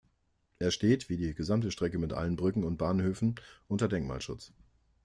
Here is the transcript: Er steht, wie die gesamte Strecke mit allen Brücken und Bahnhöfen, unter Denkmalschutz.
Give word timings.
Er 0.57 0.71
steht, 0.71 1.09
wie 1.09 1.17
die 1.17 1.35
gesamte 1.35 1.69
Strecke 1.69 1.99
mit 1.99 2.11
allen 2.11 2.35
Brücken 2.35 2.63
und 2.63 2.77
Bahnhöfen, 2.77 3.35
unter 3.67 3.87
Denkmalschutz. 3.87 4.51